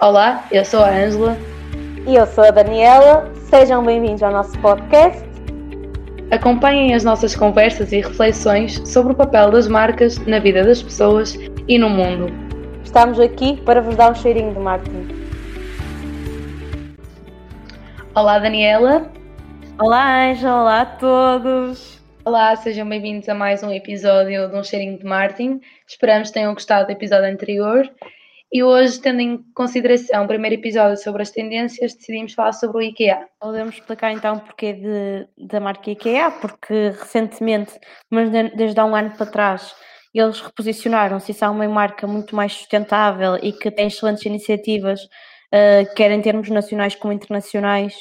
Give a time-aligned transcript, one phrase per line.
[0.00, 1.36] Olá, eu sou a Ângela.
[2.06, 3.34] E eu sou a Daniela.
[3.50, 5.24] Sejam bem-vindos ao nosso podcast.
[6.30, 11.36] Acompanhem as nossas conversas e reflexões sobre o papel das marcas na vida das pessoas
[11.66, 12.32] e no mundo.
[12.84, 15.08] Estamos aqui para vos dar um cheirinho de marketing.
[18.14, 19.10] Olá, Daniela.
[19.80, 20.60] Olá, Ângela.
[20.60, 21.98] Olá a todos.
[22.24, 25.60] Olá, sejam bem-vindos a mais um episódio de Um Cheirinho de Marketing.
[25.88, 27.90] Esperamos que tenham gostado do episódio anterior.
[28.50, 32.82] E hoje, tendo em consideração o primeiro episódio sobre as tendências, decidimos falar sobre o
[32.82, 33.28] IKEA.
[33.38, 37.78] Podemos explicar então o porquê de, da marca IKEA, porque recentemente,
[38.08, 39.74] mas desde há um ano para trás,
[40.14, 45.94] eles reposicionaram-se e são uma marca muito mais sustentável e que tem excelentes iniciativas, uh,
[45.94, 47.94] quer em termos nacionais como internacionais,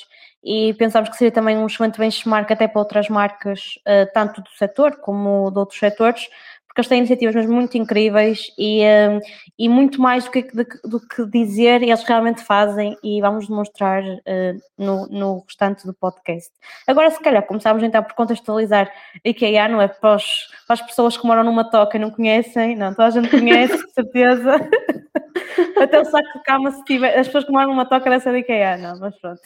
[0.44, 4.50] e pensámos que seria também um excelente benchmark até para outras marcas, uh, tanto do
[4.52, 6.30] setor como de outros setores,
[6.78, 9.20] porque eles têm iniciativas mesmo muito incríveis e, um,
[9.58, 10.44] e muito mais do que,
[10.84, 16.52] do que dizer, eles realmente fazem e vamos demonstrar uh, no, no restante do podcast.
[16.86, 18.92] Agora, se calhar, começamos então por contextualizar
[19.26, 19.88] IKEA, não é?
[19.88, 23.12] Para, os, para as pessoas que moram numa toca e não conhecem, não, toda a
[23.12, 24.70] gente conhece, com certeza.
[25.82, 28.40] Até o saco de cama, se tiver, as pessoas que moram numa toca ser de
[28.40, 29.42] IKEA, não, mas pronto.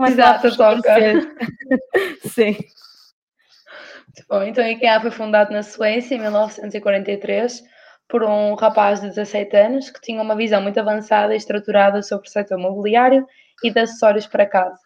[0.00, 0.94] Exato, a toca.
[2.24, 2.56] Sim.
[4.28, 7.62] Bom, então a IKEA foi fundado na Suécia em 1943
[8.08, 12.28] por um rapaz de 17 anos que tinha uma visão muito avançada e estruturada sobre
[12.28, 13.26] o setor mobiliário
[13.62, 14.78] e de acessórios para casa,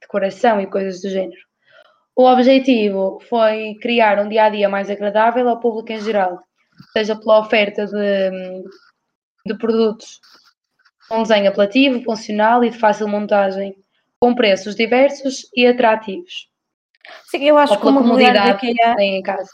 [0.00, 1.40] decoração e coisas do género.
[2.16, 6.38] O objetivo foi criar um dia a dia mais agradável ao público em geral,
[6.92, 8.30] seja pela oferta de,
[9.46, 10.20] de produtos
[11.08, 13.74] com um desenho apelativo, funcional e de fácil montagem,
[14.20, 16.51] com preços diversos e atrativos.
[17.26, 19.50] Sim, eu acho que o mobiliário da IKEA tem em casa.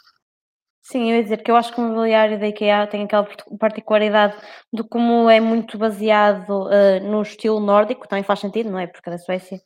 [0.91, 3.28] Sim, eu ia dizer que eu acho que o mobiliário da IKEA tem aquela
[3.60, 4.34] particularidade
[4.72, 8.86] de como é muito baseado uh, no estilo nórdico, também faz sentido, não é?
[8.86, 9.58] Porque é da Suécia.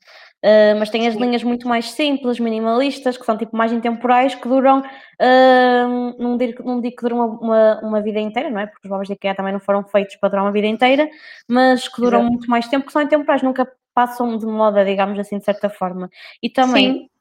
[0.44, 4.48] Uh, mas tem as linhas muito mais simples, minimalistas, que são tipo mais intemporais, que
[4.48, 8.66] duram, uh, não, digo, não digo que duram uma, uma, uma, vida inteira, não é?
[8.66, 11.08] Porque os móveis da IKEA também não foram feitos para durar uma vida inteira,
[11.48, 12.32] mas que duram Exato.
[12.32, 16.10] muito mais tempo, que são intemporais, nunca passam de moda, digamos assim, de certa forma.
[16.42, 16.92] E também.
[16.94, 17.12] Sim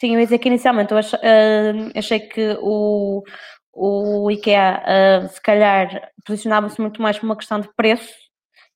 [0.00, 3.22] Sim, eu ia dizer que inicialmente eu achei, uh, achei que o,
[3.70, 8.14] o IKEA uh, se calhar posicionava-se muito mais por uma questão de preço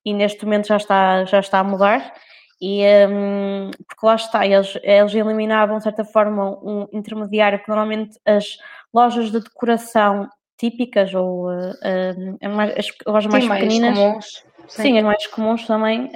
[0.04, 2.12] e neste momento já está, já está a mudar.
[2.60, 8.18] E um, porque lá está, eles, eles eliminavam de certa forma um intermediário que normalmente
[8.26, 8.58] as
[8.92, 12.38] lojas de decoração típicas ou uh,
[12.78, 14.26] as lojas mais, mais pequeninas, comuns.
[14.68, 14.82] Sim.
[14.82, 14.98] sim.
[14.98, 16.10] as mais comuns também,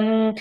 [0.00, 0.34] um,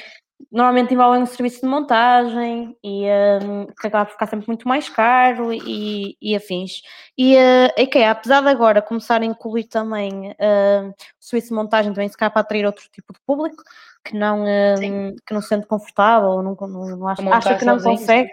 [0.52, 3.06] normalmente envolvem um serviço de montagem e
[3.44, 6.82] um, que acaba por ficar sempre muito mais caro e, e afins.
[7.18, 11.56] E uh, a IKEA, apesar de agora começar a incluir também uh, o serviço de
[11.56, 13.64] montagem, também se calhar para atrair outro tipo de público
[14.04, 17.80] que não, um, que não se sente confortável, não, não, não acha, acha que não
[17.80, 18.32] consegue.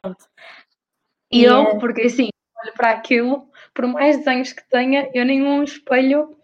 [0.00, 0.24] Pronto.
[1.30, 2.28] E, e eu, uh, porque assim,
[2.64, 6.36] olho para aquilo, por mais desenhos que tenha, eu nenhum espelho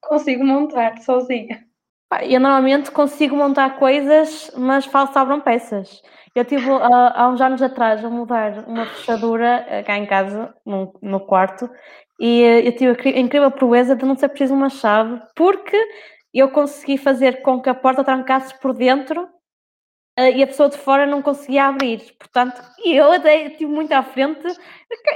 [0.00, 1.66] consigo montar sozinha.
[2.20, 6.02] Eu normalmente consigo montar coisas, mas sobram peças.
[6.34, 10.54] Eu tive uh, há uns anos atrás a mudar uma fechadura uh, cá em casa,
[10.64, 11.68] no, no quarto,
[12.18, 15.76] e uh, eu tive a incrível proeza de não ser preciso uma chave, porque
[16.32, 19.28] eu consegui fazer com que a porta trancasse por dentro
[20.18, 22.02] Uh, e a pessoa de fora não conseguia abrir.
[22.18, 24.46] Portanto, eu até estive muito à frente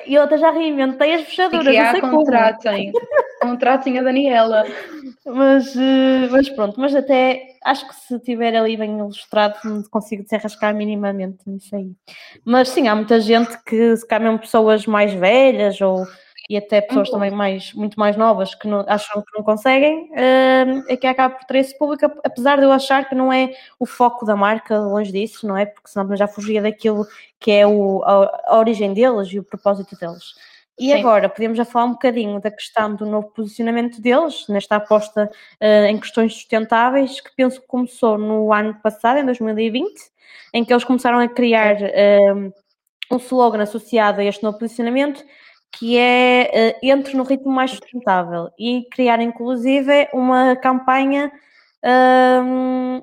[0.06, 1.66] e eu até já reinventei as fechaduras.
[1.66, 2.92] E que contratem,
[3.40, 4.64] contratem a Daniela.
[5.24, 9.58] Mas, uh, mas pronto, mas até acho que se tiver ali bem ilustrado
[9.90, 11.90] consigo desenrascar minimamente nisso aí.
[12.44, 16.06] Mas sim, há muita gente que se calhar pessoas mais velhas ou
[16.48, 20.84] e até pessoas também mais, muito mais novas que não, acham que não conseguem, uh,
[20.88, 23.86] é que acaba por ter esse público, apesar de eu achar que não é o
[23.86, 25.66] foco da marca, longe disso, não é?
[25.66, 27.04] Porque senão já fugia daquilo
[27.40, 30.34] que é o, a, a origem deles e o propósito deles.
[30.78, 31.00] E Sim.
[31.00, 35.86] agora, podemos já falar um bocadinho da questão do novo posicionamento deles, nesta aposta uh,
[35.86, 39.90] em questões sustentáveis, que penso que começou no ano passado, em 2020,
[40.52, 42.52] em que eles começaram a criar uh,
[43.10, 45.24] um slogan associado a este novo posicionamento,
[45.72, 51.32] que é uh, entre no ritmo mais sustentável e criar inclusive uma campanha
[51.84, 53.02] um...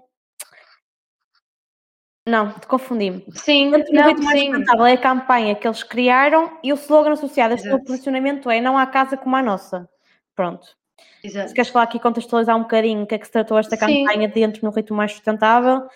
[2.26, 3.26] não, te confundi-me.
[3.32, 7.54] Sim, no ritmo mais sustentável é a campanha que eles criaram e o slogan associado
[7.54, 9.90] a este posicionamento é não há casa como a nossa.
[10.34, 10.66] Pronto.
[11.22, 11.50] Exato.
[11.50, 14.06] Se queres falar aqui, contextualizar um bocadinho o que é que se tratou esta sim.
[14.06, 15.88] campanha de entre no ritmo mais sustentável.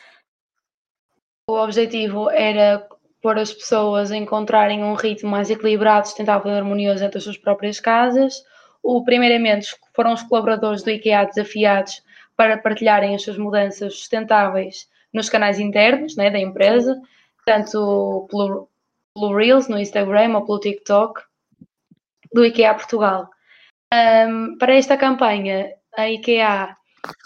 [1.50, 2.86] O objetivo era
[3.22, 7.38] pôr as pessoas a encontrarem um ritmo mais equilibrado, sustentável e harmonioso entre as suas
[7.38, 8.44] próprias casas.
[8.84, 12.04] O, primeiramente, foram os colaboradores do IKEA desafiados
[12.36, 16.96] para partilharem as suas mudanças sustentáveis nos canais internos né, da empresa,
[17.46, 18.70] tanto pelo,
[19.14, 21.22] pelo Reels no Instagram ou pelo TikTok
[22.34, 23.30] do IKEA Portugal.
[23.94, 26.76] Um, para esta campanha, a IKEA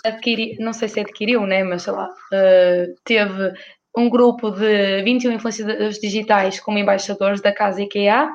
[0.05, 3.53] adquiriu, não sei se adquiriu, né, mas sei lá, uh, teve
[3.95, 8.29] um grupo de 21 influenciadores digitais como embaixadores da casa IKEA.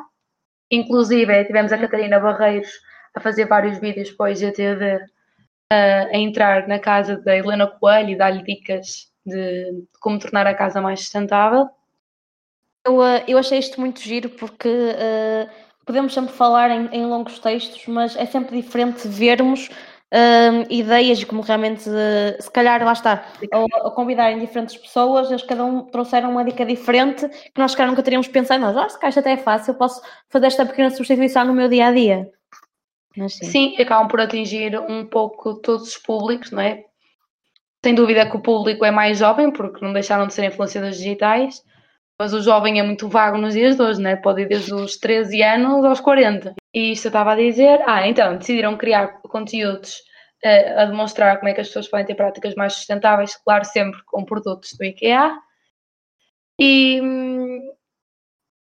[0.71, 2.71] Inclusive, tivemos a Catarina Barreiros
[3.15, 5.07] a fazer vários vídeos para o IGTV, uh,
[5.73, 10.81] a entrar na casa da Helena Coelho e dar-lhe dicas de como tornar a casa
[10.81, 11.69] mais sustentável.
[12.87, 15.51] Eu, uh, eu achei isto muito giro porque uh,
[15.85, 19.69] podemos sempre falar em, em, longos textos, mas é sempre diferente vermos
[20.13, 25.31] um, ideias e como realmente, uh, se calhar, lá está, ao, ao convidarem diferentes pessoas,
[25.31, 28.89] eles cada um trouxeram uma dica diferente que nós, calhar, nunca teríamos pensado, nós, ah,
[28.89, 31.93] se calhar até é fácil, eu posso fazer esta pequena substituição no meu dia a
[31.93, 32.31] dia.
[33.17, 33.47] Mas, sim.
[33.47, 36.85] sim, acabam por atingir um pouco todos os públicos, não é?
[37.87, 41.63] Sem dúvida que o público é mais jovem, porque não deixaram de ser influenciadores digitais,
[42.19, 44.17] mas o jovem é muito vago nos dias de hoje, né?
[44.17, 46.53] pode ir desde os 13 anos aos 40.
[46.75, 50.01] E isto eu estava a dizer, ah, então decidiram criar conteúdos
[50.45, 54.03] uh, a demonstrar como é que as pessoas podem ter práticas mais sustentáveis, claro, sempre
[54.05, 55.39] com produtos do IKEA.
[56.61, 57.01] E,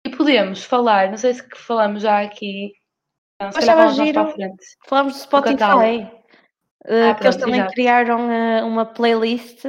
[0.07, 2.73] e podemos falar, não sei se falamos já aqui,
[3.39, 4.65] não, se falamos giro, frente.
[4.87, 6.22] Falamos do Spotify.
[6.85, 9.65] Uh, ah, que eles também criaram uh, uma playlist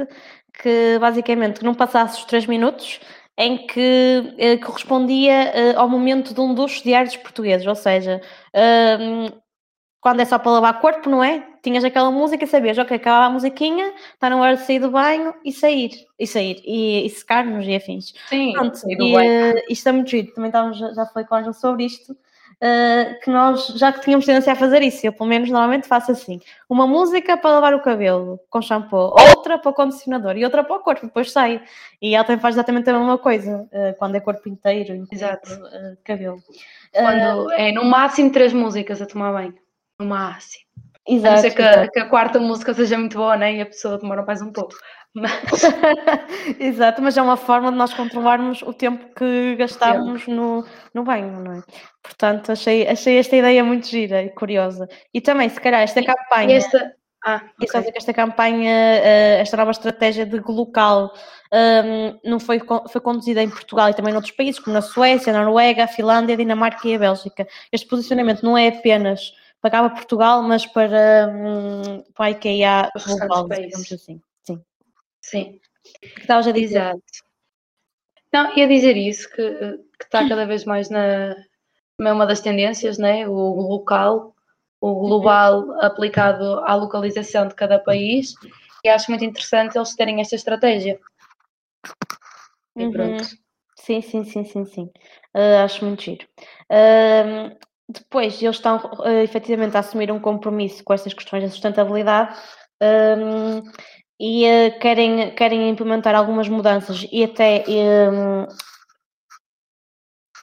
[0.60, 3.00] que basicamente não passasse os 3 minutos
[3.36, 8.20] em que eh, correspondia eh, ao momento de um dos diários portugueses, ou seja,
[10.00, 11.42] quando é só para lavar corpo, não é?
[11.62, 14.90] Tinhas aquela música e sabias, ok, acaba a musiquinha, está na hora de sair do
[14.90, 18.12] banho e sair, e sair, e, e secar-nos e afins.
[18.28, 21.54] Sim, Pronto, e, uh, isto é muito giro, também estávamos, já falei com a Angela
[21.54, 22.14] sobre isto,
[22.62, 26.12] uh, que nós já que tínhamos tendência a fazer isso, eu pelo menos normalmente faço
[26.12, 30.64] assim: uma música para lavar o cabelo com shampoo, outra para o condicionador e outra
[30.64, 31.60] para o corpo, depois saio.
[32.00, 35.52] E ela também faz exatamente a mesma coisa uh, quando é corpo inteiro, Exato.
[35.52, 36.38] Uh, cabelo.
[36.92, 39.54] Quando é no máximo três músicas a tomar banho.
[39.98, 40.64] No máximo.
[41.06, 41.32] Exato.
[41.32, 43.56] A não ser que, a, que a quarta música seja muito boa, né?
[43.56, 44.74] E a pessoa demora mais um pouco.
[45.14, 45.32] Mas...
[46.58, 51.40] Exato, mas é uma forma de nós controlarmos o tempo que gastamos no, no banho,
[51.40, 51.62] não é?
[52.02, 54.88] Portanto, achei, achei esta ideia muito gira e curiosa.
[55.12, 56.56] E também, se calhar, esta campanha.
[56.56, 56.92] Esta...
[57.26, 57.90] Ah, okay.
[57.90, 61.10] que esta campanha, eh, esta nova estratégia de local
[61.50, 65.42] um, não foi, foi conduzida em Portugal e também noutros países, como na Suécia, na
[65.42, 67.48] Noruega, a Finlândia, a Dinamarca e a Bélgica.
[67.72, 69.32] Este posicionamento não é apenas
[69.62, 74.20] para Portugal, mas para, um, para a IKEA global, digamos assim.
[75.24, 75.58] Sim.
[76.00, 76.78] Que estavas a dizer.
[76.78, 77.00] Exato.
[78.32, 79.52] Não, ia dizer isso, que,
[79.98, 81.36] que está cada vez mais na.
[82.00, 83.26] É uma das tendências, né?
[83.28, 84.34] o local,
[84.80, 88.34] o global aplicado à localização de cada país,
[88.84, 90.98] e acho muito interessante eles terem esta estratégia.
[92.76, 92.92] E uhum.
[92.92, 93.24] pronto.
[93.76, 94.90] Sim, sim, sim, sim, sim.
[95.34, 96.26] Uh, acho muito giro.
[96.70, 97.56] Uh,
[97.88, 102.36] depois, eles estão uh, efetivamente a assumir um compromisso com estas questões da sustentabilidade
[104.18, 107.64] e uh, querem, querem implementar algumas mudanças e até.
[107.68, 108.46] Um,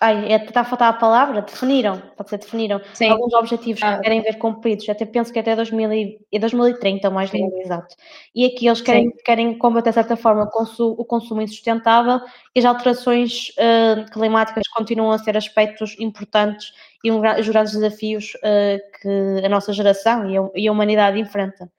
[0.01, 3.09] ai, está a faltar a palavra, definiram, pode ser definiram Sim.
[3.09, 3.97] alguns objetivos ah.
[3.97, 5.93] que querem ver cumpridos, até penso que até 2000
[6.31, 7.95] e, 2030, o mais novo, exato.
[8.33, 12.19] E aqui eles querem, querem combater, de certa forma, o consumo, o consumo insustentável
[12.55, 16.73] e as alterações uh, climáticas continuam a ser aspectos importantes
[17.03, 21.19] e um, os grandes desafios uh, que a nossa geração e a, e a humanidade
[21.19, 21.69] enfrenta.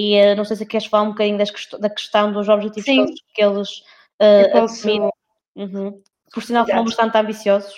[0.00, 1.50] E uh, não sei se queres falar um bocadinho das,
[1.80, 3.12] da questão dos objetivos sim.
[3.34, 3.68] que eles
[4.22, 4.88] uh, posso...
[5.56, 6.00] uhum.
[6.32, 7.74] Por sinal, foram bastante ambiciosos,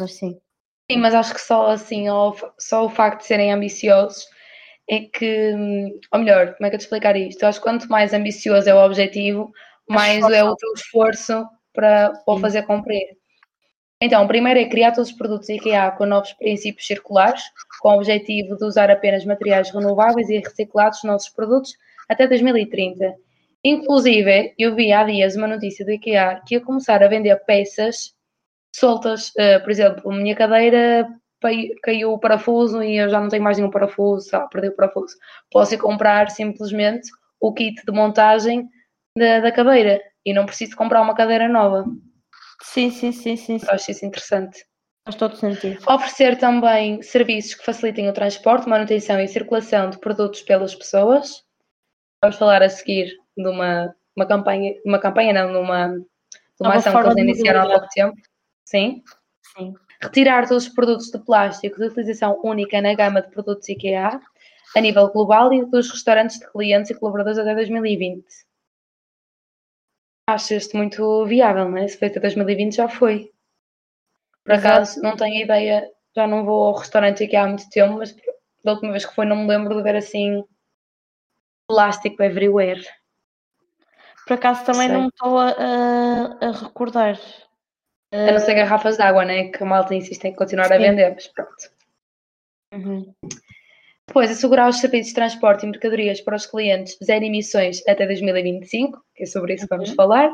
[0.00, 0.40] mas sim.
[0.90, 2.06] Sim, mas acho que só assim,
[2.58, 4.24] só o facto de serem ambiciosos
[4.88, 5.52] é que,
[6.10, 7.42] ou melhor, como é que eu te explicar isto?
[7.42, 9.52] Eu acho que quanto mais ambicioso é o objetivo,
[9.90, 13.18] mais é o teu esforço para o fazer cumprir.
[14.02, 17.42] Então, o primeiro é criar todos os produtos IKEA com novos princípios circulares,
[17.80, 21.72] com o objetivo de usar apenas materiais renováveis e reciclados nos nossos produtos
[22.08, 23.14] até 2030.
[23.64, 28.14] Inclusive, eu vi há dias uma notícia do IKEA que ia começar a vender peças
[28.74, 29.30] soltas.
[29.30, 31.08] Uh, por exemplo, a minha cadeira
[31.82, 35.16] caiu o parafuso e eu já não tenho mais nenhum parafuso, só perdi o parafuso.
[35.50, 37.08] Posso ir comprar simplesmente
[37.40, 38.68] o kit de montagem
[39.16, 41.86] da, da cadeira e não preciso comprar uma cadeira nova.
[42.62, 43.58] Sim, sim, sim, sim.
[43.58, 43.66] sim.
[43.68, 44.64] Acho isso interessante.
[45.04, 45.78] Faz todo sentido.
[45.88, 51.44] Oferecer também serviços que facilitem o transporte, manutenção e circulação de produtos pelas pessoas.
[52.20, 56.04] Vamos falar a seguir de uma, uma campanha, uma campanha não, numa, de
[56.60, 58.16] uma ação que eles iniciaram há pouco tempo.
[58.64, 59.02] Sim?
[59.56, 59.74] Sim.
[60.02, 64.20] Retirar todos os produtos de plástico de utilização única na gama de produtos IKEA.
[64.74, 68.24] a nível global e dos restaurantes de clientes e colaboradores até 2020.
[70.28, 71.86] Acho isto muito viável, não é?
[71.86, 73.30] Se foi até 2020 já foi.
[74.44, 78.14] Por acaso, não tenho ideia, já não vou ao restaurante aqui há muito tempo, mas
[78.64, 80.44] da última vez que foi não me lembro de ver assim
[81.68, 82.84] plástico everywhere.
[84.26, 84.96] Por acaso também Sei.
[84.96, 87.18] não estou a, a, a, recordar.
[88.12, 89.48] A não ser garrafas de água, né?
[89.50, 90.74] Que a malta insiste em continuar Sim.
[90.74, 91.70] a vender, mas pronto.
[92.72, 93.14] Uhum.
[94.08, 99.02] Depois, assegurar os serviços de transporte e mercadorias para os clientes zero emissões até 2025,
[99.14, 99.96] que é sobre isso que vamos uhum.
[99.96, 100.30] falar.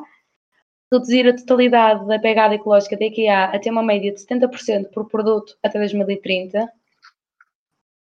[0.93, 5.57] Reduzir a totalidade da pegada ecológica da IKEA até uma média de 70% por produto
[5.63, 6.71] até 2030.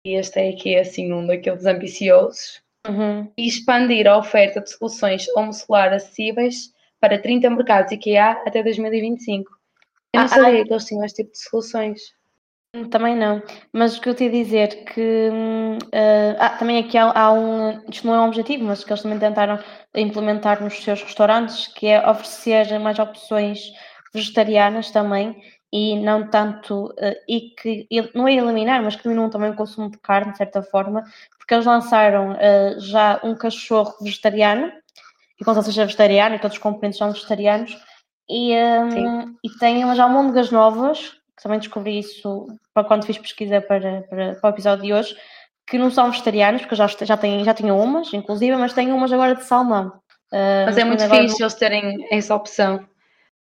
[0.05, 2.63] E este é aqui, assim, um daqueles ambiciosos.
[2.87, 3.29] Uhum.
[3.37, 9.51] E expandir a oferta de soluções home solar acessíveis para 30 mercados IKEA até 2025.
[10.13, 12.16] Eu não ah, sabia ah, que eles tinham este tipo de soluções.
[12.91, 13.43] Também não,
[13.73, 17.83] mas o que eu te ia dizer que uh, ah, também aqui há, há, um,
[17.89, 19.59] isto não é um objetivo, mas que eles também tentaram
[19.95, 23.73] implementar nos seus restaurantes, que é oferecer mais opções
[24.13, 25.43] vegetarianas também
[25.73, 29.91] e não tanto uh, e que não é eliminar, mas que diminuam também o consumo
[29.91, 31.03] de carne de certa forma,
[31.39, 34.71] porque eles lançaram uh, já um cachorro vegetariano,
[35.41, 37.77] e quando seja vegetariano e todos os componentes são vegetarianos,
[38.29, 44.03] e, um, e têm já almôndegas novas também descobri isso para quando fiz pesquisa para,
[44.03, 45.17] para, para o episódio de hoje,
[45.67, 48.95] que não são vegetarianos, porque eu já, já, tenho, já tinha umas, inclusive, mas tenho
[48.95, 49.89] umas agora de salmão.
[50.33, 52.87] Uh, mas é muito fixe eles terem essa opção.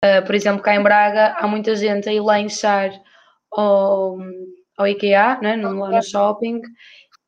[0.05, 2.91] Uh, por exemplo, cá em Braga há muita gente a ir lanchar
[3.53, 4.19] ao,
[4.77, 6.61] ao IKEA, né, no, lá no shopping,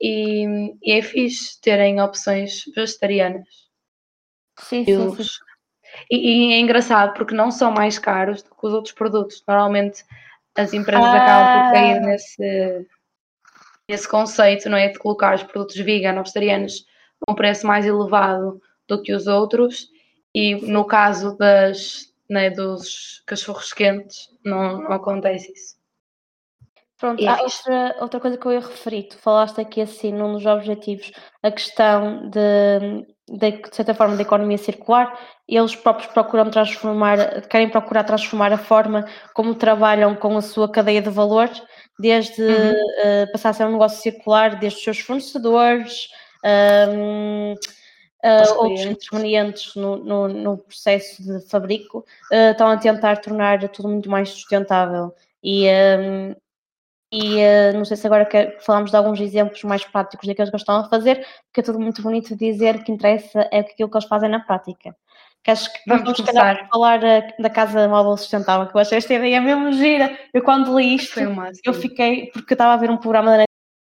[0.00, 3.46] e, e, é fixe terem opções vegetarianas.
[4.58, 5.24] Sim, sim, sim.
[6.10, 9.42] E, e, é engraçado porque não são mais caros do que os outros produtos.
[9.46, 10.04] Normalmente
[10.56, 11.16] as empresas ah.
[11.16, 12.86] acabam por cair nesse,
[13.88, 14.88] nesse conceito, não é?
[14.88, 16.84] De colocar os produtos vegan ou vegetarianos
[17.26, 19.88] a um preço mais elevado do que os outros
[20.34, 25.82] e no caso das, né, dos cachorros quentes não, não acontece isso.
[26.98, 30.46] Pronto, há outra, outra coisa que eu ia referir, tu falaste aqui assim num dos
[30.46, 31.10] objetivos,
[31.42, 37.68] a questão de, de, de certa forma da economia circular, eles próprios procuram transformar, querem
[37.68, 41.50] procurar transformar a forma como trabalham com a sua cadeia de valor,
[41.98, 42.72] desde uhum.
[42.72, 46.08] uh, passar a ser um negócio circular, desde os seus fornecedores,
[46.44, 53.66] um, uh, outros intervenientes no, no, no, processo de fabrico, uh, estão a tentar tornar
[53.70, 55.14] tudo muito mais sustentável.
[55.42, 56.34] E, um,
[57.12, 60.56] e uh, não sei se agora quer, falamos de alguns exemplos mais práticos daqueles que
[60.56, 63.96] eles estão a fazer, porque é tudo muito bonito dizer que interessa é aquilo que
[63.98, 64.96] eles fazem na prática.
[65.44, 66.68] Que acho que vamos, vamos começar.
[66.68, 70.16] falar uh, da casa móvel sustentável, que eu achei esta ideia mesmo gira.
[70.32, 71.20] Eu quando li isto,
[71.64, 73.44] eu fiquei, porque eu estava a ver um programa da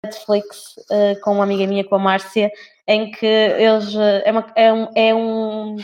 [0.02, 2.50] Netflix uh, com uma amiga minha, com a Márcia,
[2.88, 5.76] em que eles é, uma, é um, é um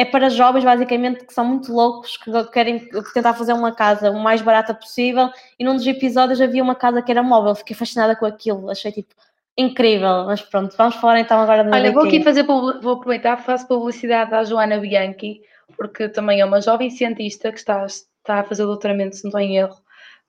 [0.00, 4.18] é para jovens, basicamente, que são muito loucos, que querem tentar fazer uma casa o
[4.18, 5.28] mais barata possível.
[5.58, 7.54] E num dos episódios havia uma casa que era móvel.
[7.54, 8.70] Fiquei fascinada com aquilo.
[8.70, 9.14] Achei tipo
[9.58, 10.24] incrível.
[10.24, 14.34] Mas pronto, vamos falar então agora da Olha, vou aqui fazer, vou aproveitar, faço publicidade
[14.34, 15.42] à Joana Bianchi,
[15.76, 19.40] porque também é uma jovem cientista que está, está a fazer doutoramento, se não estou
[19.42, 19.76] em erro,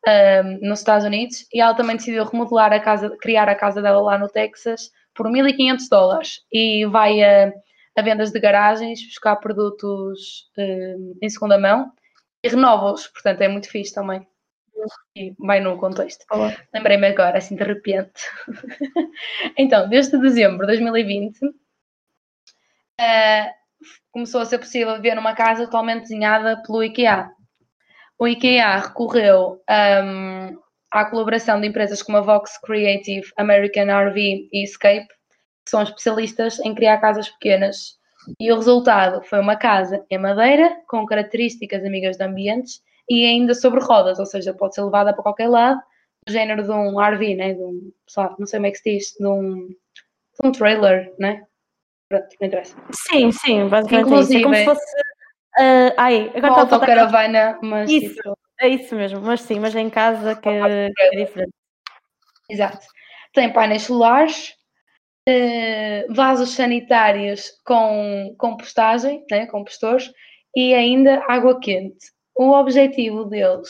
[0.06, 1.46] um, nos Estados Unidos.
[1.54, 5.28] E ela também decidiu remodelar a casa, criar a casa dela lá no Texas por
[5.28, 6.42] 1.500 dólares.
[6.52, 7.48] E vai a.
[7.48, 11.92] Uh, a vendas de garagens, buscar produtos uh, em segunda mão
[12.44, 14.26] e renova-os, portanto é muito fixe também.
[15.16, 16.26] E vai no contexto.
[16.74, 18.22] Lembrei-me agora, assim de repente.
[19.58, 21.54] então, desde dezembro de 2020, uh,
[23.00, 23.54] eh,
[24.12, 27.30] começou a ser possível viver numa casa totalmente desenhada pelo IKEA.
[28.18, 29.62] O IKEA recorreu
[30.04, 30.60] um,
[30.92, 35.08] à colaboração de empresas como a Vox Creative, American RV e Escape
[35.66, 38.00] que são especialistas em criar casas pequenas.
[38.40, 43.54] E o resultado foi uma casa em madeira, com características amigas de ambientes e ainda
[43.54, 45.82] sobre rodas, ou seja, pode ser levada para qualquer lado,
[46.26, 47.54] do género de um RV, né?
[47.54, 47.92] de um,
[48.38, 51.44] não sei como é que se diz, de um, de um trailer, né?
[52.08, 52.76] Pronto, não interessa.
[52.92, 55.02] Sim, sim, basicamente Inclusive, é, como se fosse.
[55.58, 57.90] Uh, ai, agora uma autocaravana, mas.
[57.90, 58.38] Isso, tipo...
[58.60, 61.54] é isso mesmo, mas sim, mas em casa que, que é diferente.
[62.50, 62.86] Exato.
[63.34, 64.54] Tem painéis solares,
[65.28, 70.12] uh, vasos sanitários com compostagem, né, compostores,
[70.56, 72.12] e ainda água quente.
[72.36, 73.70] O objetivo deles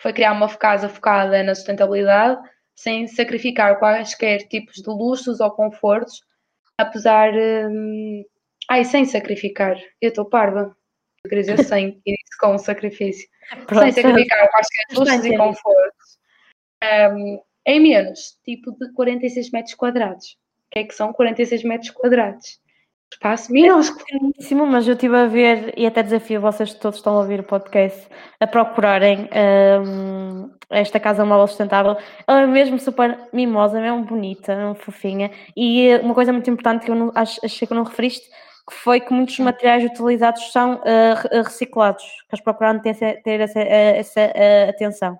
[0.00, 2.40] foi criar uma casa focada na sustentabilidade,
[2.74, 6.22] sem sacrificar quaisquer tipos de luxos ou confortos,
[6.78, 7.32] apesar.
[7.34, 8.24] Um,
[8.68, 9.76] ai, sem sacrificar.
[10.00, 10.74] Eu estou parva.
[11.22, 13.28] Eu queria dizer sem, e disse com sacrifício.
[13.66, 13.82] Pronto.
[13.82, 16.18] Sem sacrificar quaisquer luxos e confortos.
[16.82, 20.36] Um, em menos, tipo de 46 metros quadrados.
[20.66, 22.60] O que é que são 46 metros quadrados?
[23.12, 24.32] Espaço minúsculo.
[24.38, 27.44] Sim, mas eu estive a ver, e até desafio vocês todos estão a ouvir o
[27.44, 28.06] podcast,
[28.38, 29.28] a procurarem
[29.84, 31.96] um, esta casa móvel sustentável.
[32.26, 35.30] Ela é mesmo super mimosa, mesmo bonita, mesmo fofinha.
[35.56, 38.28] E uma coisa muito importante que eu não, achei que não referiste,
[38.68, 43.60] que foi que muitos materiais utilizados são uh, reciclados, que eles procuraram ter, ter essa,
[43.60, 45.18] essa uh, atenção.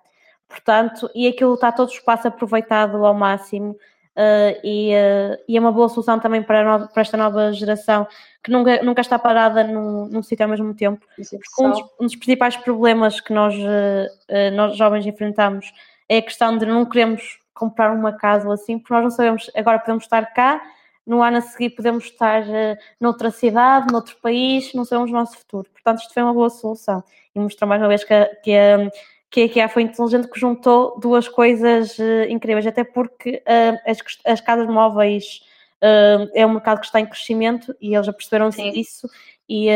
[0.50, 3.76] Portanto, e aquilo está todo o espaço aproveitado ao máximo.
[4.16, 8.07] Uh, e, uh, e, é uma boa solução também para, nova, para, esta nova geração
[8.42, 11.07] que nunca, nunca está parada num, num sítio ao mesmo tempo.
[11.61, 15.73] Um dos, um dos, principais problemas que nós, uh, nós jovens enfrentamos
[16.09, 19.49] é a questão de não queremos comprar uma casa ou assim, porque nós não sabemos,
[19.54, 20.61] agora podemos estar cá,
[21.07, 22.42] no ano a seguir podemos estar
[23.00, 25.69] noutra cidade, noutro país, não sabemos o nosso futuro.
[25.73, 27.02] Portanto, isto foi uma boa solução
[27.35, 28.90] e mostrou mais uma vez que, que a
[29.30, 33.99] que a IKEA foi inteligente que juntou duas coisas uh, incríveis, até porque uh, as,
[34.26, 35.40] as, casas móveis
[35.76, 39.08] uh, é um mercado que está em crescimento e eles aperceberam-se disso
[39.49, 39.68] e,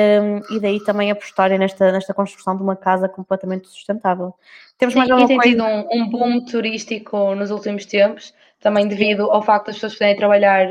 [0.51, 4.33] e daí também apostarem nesta, nesta construção de uma casa completamente sustentável.
[4.79, 8.87] Temos Sim, mais alguma e tem tido um, um boom turístico nos últimos tempos, também
[8.87, 10.69] devido ao facto das pessoas poderem trabalhar,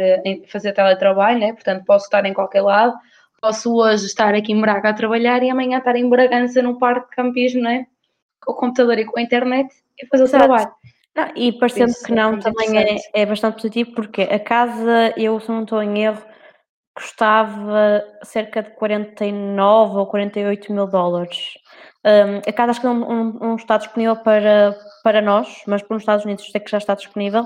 [0.47, 1.51] fazer teletrabalho, né?
[1.51, 2.93] portanto posso estar em qualquer lado,
[3.41, 7.09] posso hoje estar aqui em Braga a trabalhar e amanhã estar em Bragança num parque
[7.09, 7.85] de campismo, não é?
[7.85, 7.92] com
[8.47, 10.43] o computador e com a internet e fazer Exato.
[10.43, 10.71] o trabalho.
[11.15, 15.13] Não, e parecendo Isso que não, é também é, é bastante positivo, porque a casa,
[15.15, 16.23] eu se não estou em erro,
[16.95, 21.53] custava cerca de 49 ou 48 mil dólares.
[22.05, 25.95] Um, a casa acho que não, não, não, está disponível para, para nós, mas para
[25.95, 27.45] os Estados Unidos sei que já está disponível.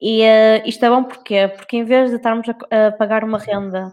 [0.00, 1.48] E uh, isto é bom porquê?
[1.48, 3.92] Porque em vez de estarmos a, a pagar uma renda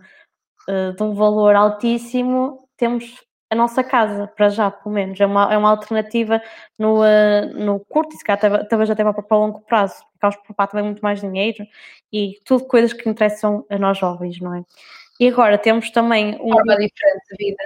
[0.69, 3.21] uh, de um valor altíssimo, temos
[3.53, 5.19] a nossa casa, para já, pelo menos.
[5.19, 6.41] É uma, é uma alternativa
[6.77, 10.35] no, uh, no curto e se calhar talvez até para, para longo prazo, porque vamos
[10.47, 11.65] poupar também muito mais dinheiro
[12.11, 14.63] e tudo coisas que interessam a nós jovens, não é?
[15.19, 16.51] E agora temos também um.
[16.51, 17.63] Forma diferente de vida.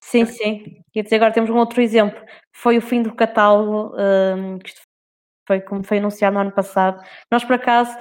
[0.00, 0.82] Sim, sim.
[0.92, 2.22] Quer dizer, agora temos um outro exemplo.
[2.52, 4.82] Foi o fim do catálogo, um, que isto
[5.46, 7.02] foi como foi anunciado no ano passado.
[7.30, 7.96] Nós, por acaso,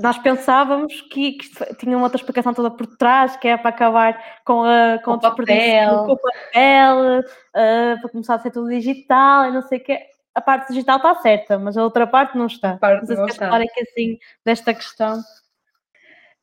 [0.00, 4.22] nós pensávamos que, que tinha uma outra explicação toda por trás, que era para acabar
[4.44, 9.46] com, a, com, o papel, com o papel uh, para começar a ser tudo digital
[9.46, 9.98] e não sei o quê.
[10.34, 12.72] A parte digital está certa, mas a outra parte não está.
[12.72, 15.18] A parte não, sei não se falar aqui assim desta questão.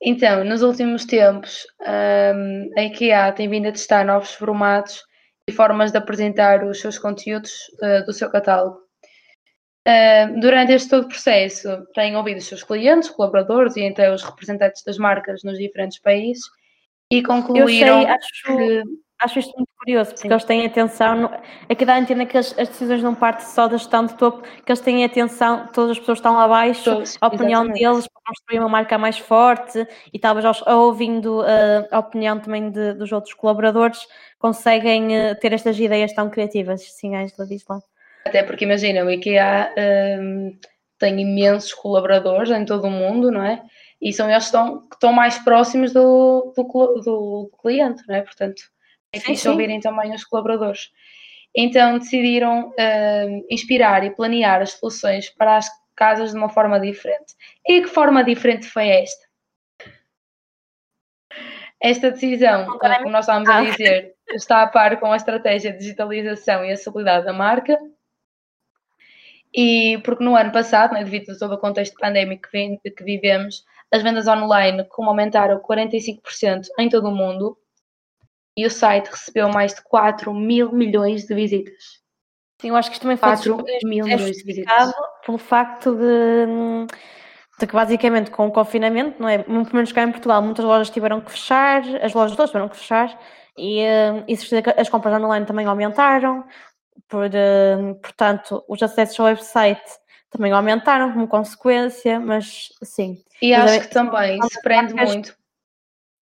[0.02, 5.04] Então, nos últimos tempos, um, a IKEA tem vindo a testar novos formatos
[5.48, 8.84] e formas de apresentar os seus conteúdos uh, do seu catálogo.
[9.86, 14.24] Uh, durante este todo o processo, tenho ouvido os seus clientes, colaboradores e até os
[14.24, 16.42] representantes das marcas nos diferentes países
[17.12, 18.84] e concluíram sei, acho, que...
[19.22, 20.34] Acho isto muito curioso, porque Sim.
[20.34, 21.30] eles têm atenção, no,
[21.70, 24.16] é que dá a entender que as, as, decisões não partem só da gestão de
[24.16, 27.80] topo, que eles têm atenção, todas as pessoas estão lá abaixo, Todos, a opinião exatamente.
[27.80, 32.94] deles para construir uma marca mais forte e talvez ouvindo uh, a opinião também de,
[32.94, 34.00] dos outros colaboradores,
[34.40, 36.82] conseguem uh, ter estas ideias tão criativas.
[36.82, 37.80] Sim, Angela, diz lá.
[38.34, 39.72] Até porque imagina, o IKEA
[40.20, 40.58] um,
[40.98, 43.62] tem imensos colaboradores em todo o mundo, não é?
[44.02, 48.24] E são eles que estão, que estão mais próximos do, do, do cliente, não é?
[48.24, 48.64] Portanto,
[49.14, 50.90] é fixe ouvirem também os colaboradores.
[51.56, 57.36] Então decidiram uh, inspirar e planear as soluções para as casas de uma forma diferente.
[57.68, 59.28] E que forma diferente foi esta?
[61.80, 66.66] Esta decisão, como nós estávamos a dizer, está a par com a estratégia de digitalização
[66.66, 67.78] e acessibilidade da marca
[69.54, 74.02] e porque no ano passado, né, devido a todo o contexto pandémico que, vivemos, as
[74.02, 77.56] vendas online como aumentaram 45% em todo o mundo
[78.58, 82.02] e o site recebeu mais de 4 mil milhões de visitas.
[82.60, 84.94] Sim, eu acho que isto também foi 4 mil milhões de visitas.
[85.24, 86.88] pelo facto de,
[87.60, 89.40] de, que basicamente com o confinamento, não é?
[89.40, 92.78] Pelo menos cá em Portugal, muitas lojas tiveram que fechar, as lojas todas tiveram que
[92.78, 93.20] fechar
[93.58, 94.36] e, eh, e
[94.78, 96.44] as compras online também aumentaram,
[97.08, 99.82] por, uh, portanto, os acessos ao website
[100.30, 103.24] também aumentaram como consequência, mas sim.
[103.42, 105.38] E acho que também se prende marcas, muito.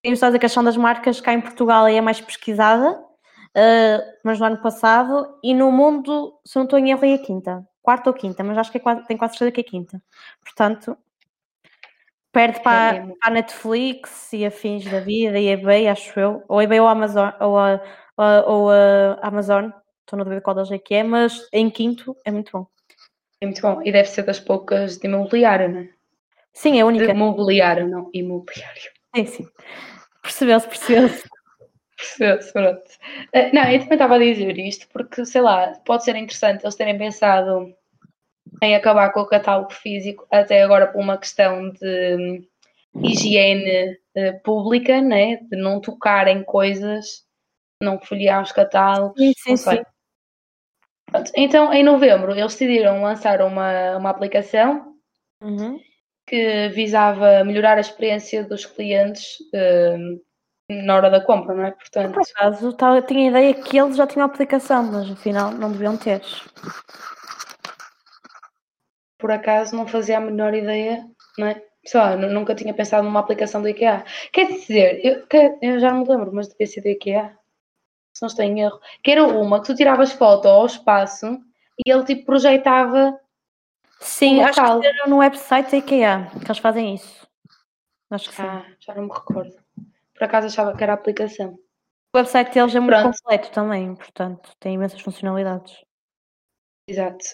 [0.03, 4.61] Temos a questão das marcas cá em Portugal é mais pesquisada, uh, mas no ano
[4.61, 8.43] passado, e no mundo, se não estou em erro, é a quinta, quarta ou quinta,
[8.43, 10.01] mas acho que é quase, tenho quase certeza que é quinta.
[10.43, 10.97] Portanto,
[12.31, 16.61] perde para, é para a Netflix e afins da vida, e eBay, acho eu, ou
[16.61, 17.79] eBay ou Amazon, ou a,
[18.17, 19.69] ou ou a Amazon,
[20.11, 22.67] estou na dúvida qual das é que é, mas em quinto é muito bom.
[23.39, 23.81] É muito bom.
[23.81, 25.89] E deve ser das poucas de imobiliário, não é?
[26.53, 27.05] Sim, é a única.
[27.05, 28.91] De imobiliário, não imobiliário.
[29.15, 29.47] Sim, sim.
[30.21, 31.23] Percebeu-se, percebeu-se.
[31.97, 32.83] Percebeu-se, pronto.
[33.33, 36.75] Uh, não, eu também estava a dizer isto porque, sei lá, pode ser interessante eles
[36.75, 37.73] terem pensado
[38.61, 42.47] em acabar com o catálogo físico, até agora por uma questão de
[43.01, 45.37] higiene uh, pública, né?
[45.49, 47.23] de não tocar em coisas,
[47.81, 49.17] não folhear os catálogos.
[49.17, 49.81] Sim, sim, sim.
[51.35, 54.95] Então, em novembro, eles decidiram lançar uma, uma aplicação
[55.41, 55.79] uhum.
[56.25, 60.21] que visava melhorar a experiência dos clientes uh,
[60.69, 61.71] na hora da compra, não é?
[61.71, 65.51] Portanto, Por acaso, eu tinha a ideia que eles já tinham a aplicação, mas afinal
[65.51, 66.21] não deviam ter.
[69.19, 71.05] Por acaso não fazia a menor ideia,
[71.37, 71.61] não é?
[71.85, 74.05] Só, nunca tinha pensado numa aplicação do IKEA.
[74.31, 75.25] Quer dizer, eu,
[75.61, 77.35] eu já não me lembro, mas devia ser do IKEA.
[78.21, 78.79] Se não estou em erro.
[79.03, 81.25] Que era uma que tu tiravas foto ao espaço
[81.83, 83.19] e ele tipo projetava.
[83.99, 87.27] Sim, acho que era no website da IKEA que eles fazem isso.
[88.11, 88.43] Acho que sim.
[88.43, 89.55] Ah, já não me recordo.
[90.13, 91.57] Por acaso achava que era a aplicação.
[92.13, 93.17] O website deles é muito Pronto.
[93.17, 95.83] completo também, portanto, tem imensas funcionalidades.
[96.87, 97.25] Exato.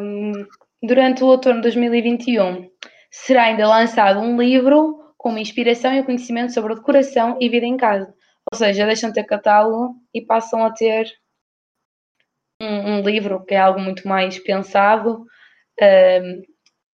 [0.00, 0.46] Um,
[0.82, 2.70] durante o outono de 2021
[3.10, 7.48] será ainda lançado um livro com uma inspiração e o conhecimento sobre a decoração e
[7.48, 8.14] vida em casa.
[8.50, 11.06] Ou seja, deixam de ter catálogo e passam a ter
[12.60, 15.24] um, um livro que é algo muito mais pensado,
[15.80, 16.42] um,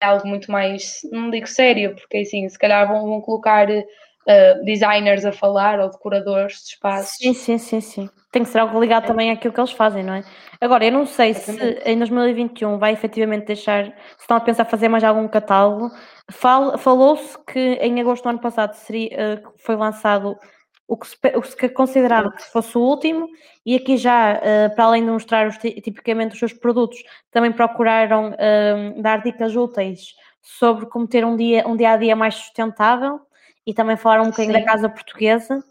[0.02, 4.66] é algo muito mais, não digo sério, porque assim, se calhar vão, vão colocar uh,
[4.66, 7.18] designers a falar ou decoradores de espaços.
[7.18, 8.10] Sim, sim, sim, sim.
[8.32, 9.08] Tem que ser algo ligado é.
[9.08, 10.24] também àquilo que eles fazem, não é?
[10.62, 11.52] Agora, eu não sei se
[11.86, 15.90] em 2021 vai efetivamente deixar, se estão a pensar fazer mais algum catálogo.
[16.32, 19.10] Fal, Falou-se que em agosto do ano passado seria,
[19.44, 20.38] uh, foi lançado
[20.88, 23.28] o que, se, o que considerava que fosse o último,
[23.66, 28.30] e aqui já, uh, para além de mostrar os, tipicamente os seus produtos, também procuraram
[28.32, 33.20] uh, dar dicas úteis sobre como ter um dia, um dia a dia mais sustentável
[33.66, 34.60] e também falaram um bocadinho Sim.
[34.62, 35.62] da casa portuguesa.